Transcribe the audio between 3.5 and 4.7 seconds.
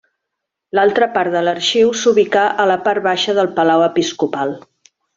palau episcopal.